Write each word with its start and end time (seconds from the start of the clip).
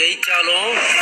Jake 0.00 0.30
Alon 0.32 0.99